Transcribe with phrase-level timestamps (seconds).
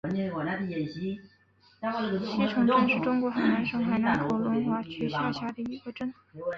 [0.01, 1.21] 城西
[1.79, 6.11] 镇是中国海南省海口市龙华区下辖的一个镇。